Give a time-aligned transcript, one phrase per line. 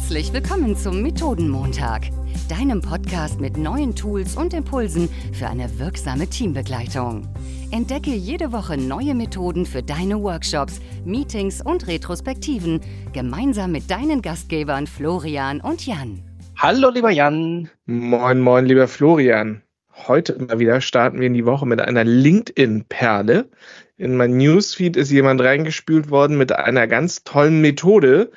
[0.00, 2.02] Herzlich willkommen zum Methodenmontag,
[2.48, 7.28] deinem Podcast mit neuen Tools und Impulsen für eine wirksame Teambegleitung.
[7.72, 12.80] Entdecke jede Woche neue Methoden für deine Workshops, Meetings und Retrospektiven
[13.12, 16.22] gemeinsam mit deinen Gastgebern Florian und Jan.
[16.56, 17.68] Hallo, lieber Jan.
[17.84, 19.62] Moin, moin, lieber Florian.
[20.06, 23.50] Heute immer wieder starten wir in die Woche mit einer LinkedIn-Perle.
[23.98, 28.30] In mein Newsfeed ist jemand reingespült worden mit einer ganz tollen Methode,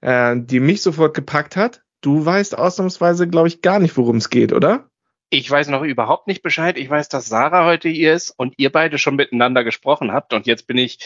[0.00, 1.82] äh, die mich sofort gepackt hat.
[2.00, 4.88] Du weißt ausnahmsweise, glaube ich, gar nicht, worum es geht, oder?
[5.30, 6.78] Ich weiß noch überhaupt nicht Bescheid.
[6.78, 10.32] Ich weiß, dass Sarah heute hier ist und ihr beide schon miteinander gesprochen habt.
[10.32, 10.98] Und jetzt bin ich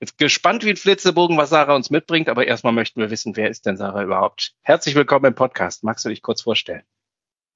[0.00, 2.28] jetzt gespannt wie ein Flitzebogen, was Sarah uns mitbringt.
[2.28, 4.54] Aber erstmal möchten wir wissen, wer ist denn Sarah überhaupt?
[4.62, 5.82] Herzlich willkommen im Podcast.
[5.82, 6.84] Magst du dich kurz vorstellen?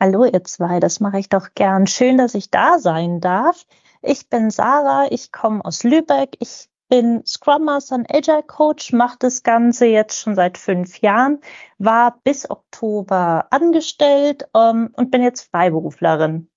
[0.01, 1.87] Hallo ihr zwei, das mache ich doch gern.
[1.87, 3.65] Schön, dass ich da sein darf.
[4.01, 6.37] Ich bin Sarah, ich komme aus Lübeck.
[6.41, 11.41] Ich bin Scrum Master und Agile Coach, mache das Ganze jetzt schon seit fünf Jahren,
[11.79, 16.51] war bis Oktober angestellt ähm, und bin jetzt Freiberuflerin.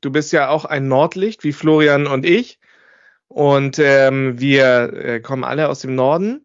[0.00, 2.58] Du bist ja auch ein Nordlicht wie Florian und ich.
[3.28, 6.42] Und ähm, wir äh, kommen alle aus dem Norden.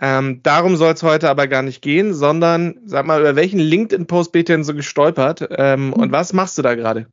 [0.00, 4.30] Ähm, darum soll es heute aber gar nicht gehen, sondern sag mal, über welchen LinkedIn-Post
[4.30, 5.44] bist du denn so gestolpert?
[5.50, 7.08] Ähm, und was machst du da gerade?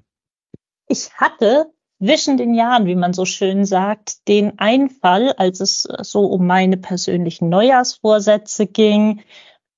[0.88, 6.26] Ich hatte zwischen den Jahren, wie man so schön sagt, den Einfall, als es so
[6.26, 9.22] um meine persönlichen Neujahrsvorsätze ging,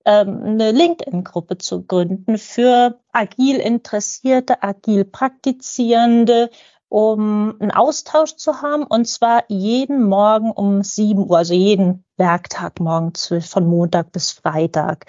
[0.05, 6.49] ähm, eine LinkedIn-Gruppe zu gründen für agil Interessierte, agil Praktizierende,
[6.89, 12.79] um einen Austausch zu haben und zwar jeden Morgen um 7 Uhr, also jeden Werktag
[12.79, 15.05] morgen von Montag bis Freitag.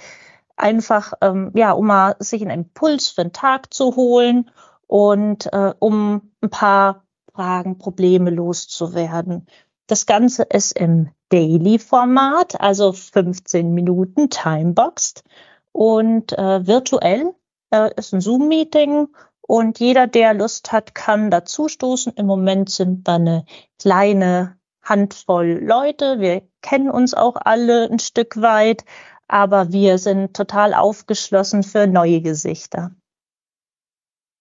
[0.56, 4.50] Einfach, ähm, ja, um mal sich einen Impuls für den Tag zu holen
[4.90, 9.46] und äh, um ein paar Fragen, Probleme loszuwerden.
[9.86, 15.22] Das Ganze ist im Daily-Format, also 15 Minuten timeboxed
[15.70, 17.36] und äh, virtuell
[17.70, 19.06] äh, ist ein Zoom-Meeting
[19.42, 22.14] und jeder, der Lust hat, kann dazustoßen.
[22.16, 23.44] Im Moment sind wir eine
[23.78, 26.18] kleine Handvoll Leute.
[26.18, 28.84] Wir kennen uns auch alle ein Stück weit,
[29.28, 32.90] aber wir sind total aufgeschlossen für neue Gesichter.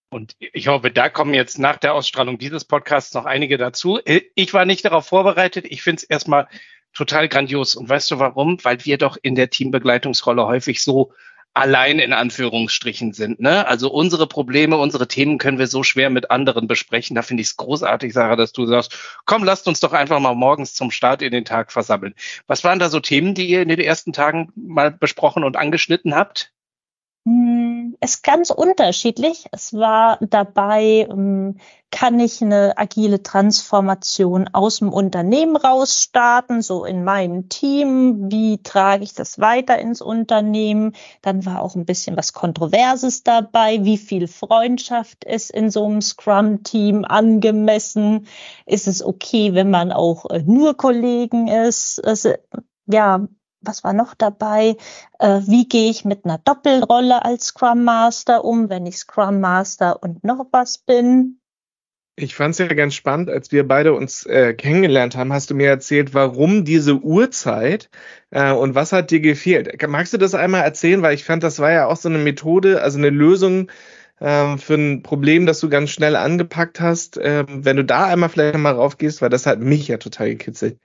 [0.09, 3.99] Und ich hoffe, da kommen jetzt nach der Ausstrahlung dieses Podcasts noch einige dazu.
[4.35, 5.65] Ich war nicht darauf vorbereitet.
[5.69, 6.47] Ich finde es erstmal
[6.93, 7.75] total grandios.
[7.75, 8.57] Und weißt du warum?
[8.63, 11.13] Weil wir doch in der Teambegleitungsrolle häufig so
[11.53, 13.39] allein in Anführungsstrichen sind.
[13.39, 13.67] Ne?
[13.67, 17.15] Also unsere Probleme, unsere Themen können wir so schwer mit anderen besprechen.
[17.15, 20.35] Da finde ich es großartig, Sarah, dass du sagst, komm, lasst uns doch einfach mal
[20.35, 22.13] morgens zum Start in den Tag versammeln.
[22.47, 26.15] Was waren da so Themen, die ihr in den ersten Tagen mal besprochen und angeschnitten
[26.15, 26.51] habt?
[27.25, 27.68] Hm,
[28.01, 29.45] ist ganz unterschiedlich.
[29.51, 31.57] Es war dabei, ähm,
[31.91, 38.31] kann ich eine agile Transformation aus dem Unternehmen raus starten, so in meinem Team?
[38.31, 40.93] Wie trage ich das weiter ins Unternehmen?
[41.21, 43.83] Dann war auch ein bisschen was Kontroverses dabei.
[43.83, 48.27] Wie viel Freundschaft ist in so einem Scrum-Team angemessen?
[48.65, 52.05] Ist es okay, wenn man auch äh, nur Kollegen ist?
[52.05, 52.33] Also,
[52.85, 53.27] ja,
[53.61, 54.77] was war noch dabei?
[55.19, 60.01] Äh, wie gehe ich mit einer Doppelrolle als Scrum Master um, wenn ich Scrum Master
[60.01, 61.39] und noch was bin?
[62.21, 65.55] Ich fand es ja ganz spannend, als wir beide uns äh, kennengelernt haben, hast du
[65.55, 67.89] mir erzählt, warum diese Uhrzeit
[68.31, 69.87] äh, und was hat dir gefehlt.
[69.87, 71.01] Magst du das einmal erzählen?
[71.01, 73.71] Weil ich fand, das war ja auch so eine Methode, also eine Lösung
[74.19, 77.17] äh, für ein Problem, das du ganz schnell angepackt hast.
[77.17, 80.77] Äh, wenn du da einmal vielleicht mal raufgehst, weil das hat mich ja total gekitzelt.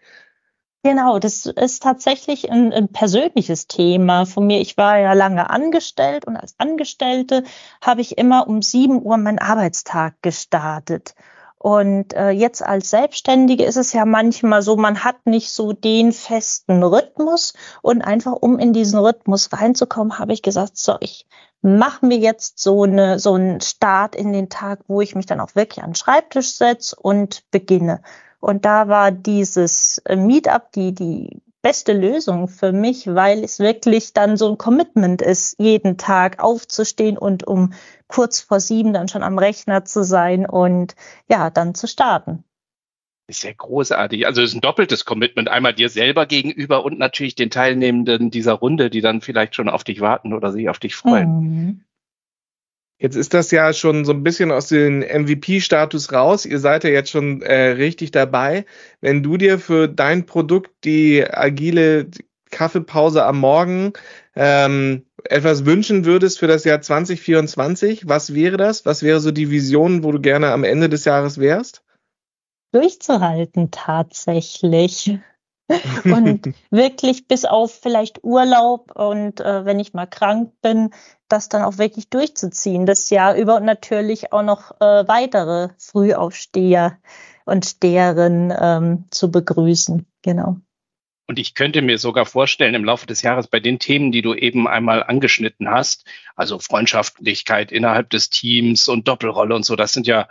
[0.87, 4.61] Genau, das ist tatsächlich ein, ein, persönliches Thema von mir.
[4.61, 7.43] Ich war ja lange angestellt und als Angestellte
[7.81, 11.15] habe ich immer um sieben Uhr meinen Arbeitstag gestartet.
[11.57, 16.13] Und äh, jetzt als Selbstständige ist es ja manchmal so, man hat nicht so den
[16.13, 17.55] festen Rhythmus.
[17.81, 21.27] Und einfach um in diesen Rhythmus reinzukommen, habe ich gesagt, so, ich
[21.63, 25.41] mache mir jetzt so, eine, so einen Start in den Tag, wo ich mich dann
[25.41, 28.03] auch wirklich an den Schreibtisch setze und beginne.
[28.45, 34.13] Und da war dieses äh, Meetup die, die beste Lösung für mich, weil es wirklich
[34.13, 37.73] dann so ein Commitment ist, jeden Tag aufzustehen und um
[38.07, 40.95] kurz vor sieben dann schon am Rechner zu sein und
[41.27, 42.45] ja, dann zu starten.
[43.29, 44.27] Ist ja großartig.
[44.27, 45.49] Also es ist ein doppeltes Commitment.
[45.49, 49.85] Einmal dir selber gegenüber und natürlich den Teilnehmenden dieser Runde, die dann vielleicht schon auf
[49.85, 51.31] dich warten oder sich auf dich freuen.
[51.31, 51.85] Mhm.
[53.05, 56.47] Jetzt ist das ja schon so ein bisschen aus dem MVP-Status raus.
[56.47, 58.65] Ihr seid ja jetzt schon äh, richtig dabei.
[59.03, 62.07] Wenn du dir für dein Produkt die agile
[62.51, 63.93] Kaffeepause am Morgen
[64.35, 68.87] ähm, etwas wünschen würdest für das Jahr 2024, was wäre das?
[68.87, 71.83] Was wäre so die Vision, wo du gerne am Ende des Jahres wärst?
[72.73, 75.19] Durchzuhalten tatsächlich.
[76.05, 80.91] Und wirklich bis auf vielleicht Urlaub und äh, wenn ich mal krank bin,
[81.29, 86.99] das dann auch wirklich durchzuziehen, das Jahr über und natürlich auch noch äh, weitere Frühaufsteher
[87.45, 90.07] und Steherinnen ähm, zu begrüßen.
[90.23, 90.57] Genau.
[91.27, 94.35] Und ich könnte mir sogar vorstellen, im Laufe des Jahres bei den Themen, die du
[94.35, 96.05] eben einmal angeschnitten hast,
[96.37, 100.29] also Freundschaftlichkeit innerhalb des Teams und Doppelrolle und so, das sind ja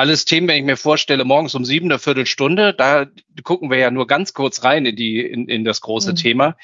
[0.00, 3.06] alles Themen, wenn ich mir vorstelle, morgens um sieben eine Viertelstunde, da
[3.42, 6.16] gucken wir ja nur ganz kurz rein in die, in, in das große mhm.
[6.16, 6.56] Thema.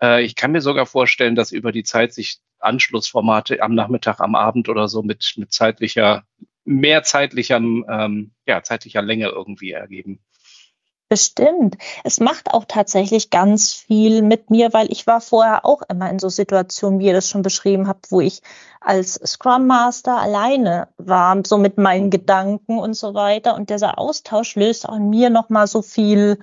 [0.00, 4.36] Äh, ich kann mir sogar vorstellen, dass über die Zeit sich Anschlussformate am Nachmittag, am
[4.36, 6.22] Abend oder so mit, mit zeitlicher,
[6.64, 10.20] mehr zeitlicher, ähm, ja, zeitlicher Länge irgendwie ergeben.
[11.08, 11.76] Bestimmt.
[12.02, 16.18] Es macht auch tatsächlich ganz viel mit mir, weil ich war vorher auch immer in
[16.18, 18.42] so Situationen, wie ihr das schon beschrieben habt, wo ich
[18.80, 23.54] als Scrum Master alleine war, so mit meinen Gedanken und so weiter.
[23.54, 26.38] Und dieser Austausch löst auch in mir nochmal so viel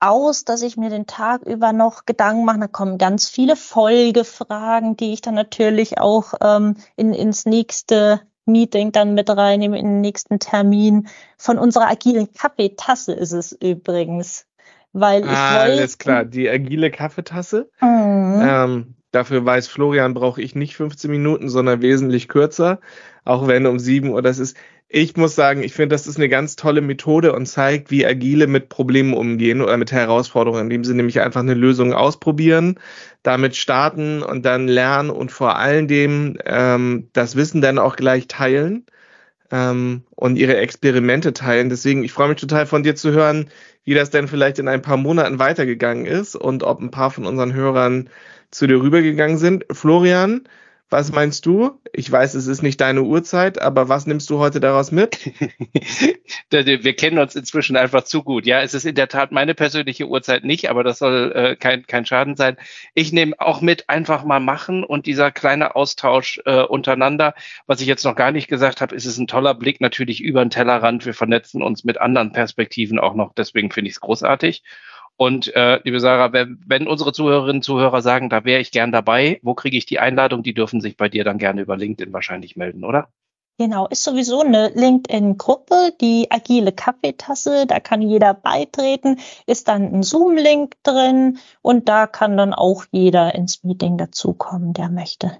[0.00, 2.58] aus, dass ich mir den Tag über noch Gedanken mache.
[2.58, 8.92] Da kommen ganz viele Folgefragen, die ich dann natürlich auch ähm, in, ins nächste Meeting
[8.92, 11.08] dann mit reinnehmen in den nächsten Termin.
[11.36, 14.46] Von unserer agilen Kaffeetasse ist es übrigens.
[14.92, 17.70] Weil ich ah, wollte, alles klar, die agile Kaffeetasse.
[17.80, 18.40] Mhm.
[18.42, 22.80] Ähm, dafür weiß Florian, brauche ich nicht 15 Minuten, sondern wesentlich kürzer.
[23.24, 24.56] Auch wenn um 7 Uhr das ist
[24.90, 28.46] ich muss sagen, ich finde, das ist eine ganz tolle Methode und zeigt, wie agile
[28.46, 32.78] mit Problemen umgehen oder mit Herausforderungen, indem sie nämlich einfach eine Lösung ausprobieren,
[33.22, 38.28] damit starten und dann lernen und vor allen Dingen ähm, das Wissen dann auch gleich
[38.28, 38.86] teilen
[39.50, 41.68] ähm, und ihre Experimente teilen.
[41.68, 43.50] Deswegen, ich freue mich total von dir zu hören,
[43.84, 47.26] wie das denn vielleicht in ein paar Monaten weitergegangen ist und ob ein paar von
[47.26, 48.08] unseren Hörern
[48.50, 49.66] zu dir rübergegangen sind.
[49.70, 50.48] Florian,
[50.90, 51.80] was meinst du?
[51.92, 55.18] Ich weiß, es ist nicht deine Uhrzeit, aber was nimmst du heute daraus mit?
[56.50, 58.46] Wir kennen uns inzwischen einfach zu gut.
[58.46, 61.86] Ja, es ist in der Tat meine persönliche Uhrzeit nicht, aber das soll äh, kein,
[61.86, 62.56] kein Schaden sein.
[62.94, 67.34] Ich nehme auch mit einfach mal machen und dieser kleine Austausch äh, untereinander.
[67.66, 70.42] Was ich jetzt noch gar nicht gesagt habe, ist es ein toller Blick natürlich über
[70.42, 71.04] den Tellerrand.
[71.04, 73.34] Wir vernetzen uns mit anderen Perspektiven auch noch.
[73.34, 74.62] Deswegen finde ich es großartig.
[75.18, 78.92] Und äh, liebe Sarah, wenn, wenn unsere Zuhörerinnen und Zuhörer sagen, da wäre ich gern
[78.92, 80.44] dabei, wo kriege ich die Einladung?
[80.44, 83.08] Die dürfen sich bei dir dann gerne über LinkedIn wahrscheinlich melden, oder?
[83.58, 90.02] Genau, ist sowieso eine LinkedIn-Gruppe, die agile Kaffeetasse, da kann jeder beitreten, ist dann ein
[90.04, 95.38] Zoom-Link drin und da kann dann auch jeder ins Meeting dazukommen, der möchte.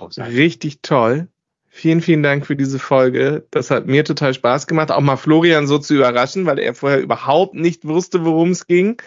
[0.00, 1.26] Richtig toll.
[1.74, 3.46] Vielen, vielen Dank für diese Folge.
[3.50, 7.00] Das hat mir total Spaß gemacht, auch mal Florian so zu überraschen, weil er vorher
[7.00, 9.00] überhaupt nicht wusste, worum es ging.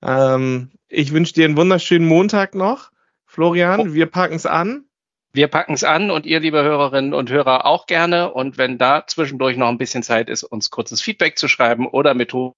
[0.00, 2.92] Ähm, ich wünsche dir einen wunderschönen Montag noch.
[3.26, 4.84] Florian, wir packen es an.
[5.32, 8.32] Wir packen es an und ihr, liebe Hörerinnen und Hörer, auch gerne.
[8.32, 12.14] Und wenn da zwischendurch noch ein bisschen Zeit ist, uns kurzes Feedback zu schreiben oder
[12.14, 12.54] Methodenschläge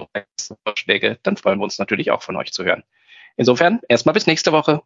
[0.00, 0.24] oder
[0.64, 2.82] Vorschläge, dann freuen wir uns natürlich auch von euch zu hören.
[3.36, 4.80] Insofern erstmal bis nächste Woche.